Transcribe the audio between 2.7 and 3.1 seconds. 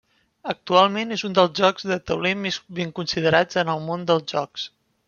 ben